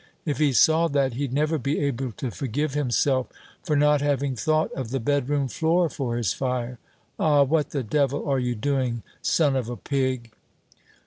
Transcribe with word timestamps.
If 0.25 0.39
he 0.39 0.51
saw 0.51 0.87
that, 0.87 1.13
he'd 1.13 1.31
never 1.31 1.59
be 1.59 1.77
able 1.77 2.11
to 2.13 2.31
forgive 2.31 2.73
himself 2.73 3.27
for 3.61 3.75
not 3.75 4.01
having 4.01 4.35
thought 4.35 4.73
of 4.73 4.89
the 4.89 4.99
bedroom 4.99 5.47
floor 5.47 5.89
for 5.89 6.17
his 6.17 6.33
fire.' 6.33 6.79
Ah, 7.19 7.43
what 7.43 7.69
the 7.69 7.83
devil 7.83 8.27
are 8.27 8.39
you 8.39 8.55
doing, 8.55 9.03
son 9.21 9.55
of 9.55 9.69
a 9.69 9.77
pig?" 9.77 10.31